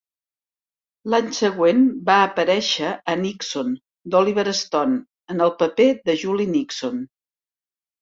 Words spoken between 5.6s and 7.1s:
paper de Julie Nixon.